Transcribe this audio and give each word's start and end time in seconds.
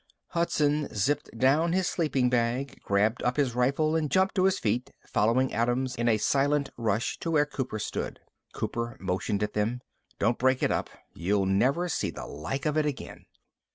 Hudson 0.29 0.87
zipped 0.95 1.29
down 1.37 1.73
his 1.73 1.85
sleeping 1.85 2.27
bag, 2.27 2.79
grabbed 2.81 3.21
up 3.21 3.37
his 3.37 3.53
rifle 3.53 3.95
and 3.95 4.09
jumped 4.09 4.33
to 4.33 4.45
his 4.45 4.57
feet, 4.57 4.89
following 5.05 5.53
Adams 5.53 5.93
in 5.95 6.09
a 6.09 6.17
silent 6.17 6.71
rush 6.75 7.19
to 7.19 7.29
where 7.29 7.45
Cooper 7.45 7.77
stood. 7.77 8.19
Cooper 8.51 8.97
motioned 8.99 9.43
at 9.43 9.53
them. 9.53 9.81
"Don't 10.17 10.39
break 10.39 10.63
it 10.63 10.71
up. 10.71 10.89
You'll 11.13 11.45
never 11.45 11.87
see 11.87 12.09
the 12.09 12.25
like 12.25 12.65
of 12.65 12.77
it 12.79 12.85
again." 12.87 13.27